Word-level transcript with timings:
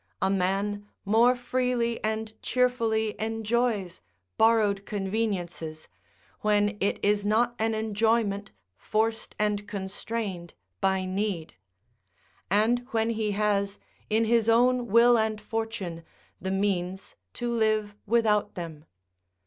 A 0.19 0.31
man 0.31 0.87
more 1.05 1.35
freely 1.35 2.03
and 2.03 2.33
cheerfully 2.41 3.13
enjoys 3.19 4.01
borrowed 4.35 4.83
conveniences, 4.83 5.87
when 6.39 6.75
it 6.81 6.97
is 7.05 7.23
not 7.23 7.53
an 7.59 7.75
enjoyment 7.75 8.49
forced 8.75 9.35
and 9.37 9.67
constrained 9.67 10.55
by 10.79 11.05
need; 11.05 11.53
and 12.49 12.79
when 12.89 13.11
he 13.11 13.33
has, 13.33 13.77
in 14.09 14.25
his 14.25 14.49
own 14.49 14.87
will 14.87 15.19
and 15.19 15.39
fortune, 15.39 16.03
the 16.41 16.49
means 16.49 17.15
to 17.35 17.53
live 17.53 17.93
without 18.07 18.55
them. 18.55 18.85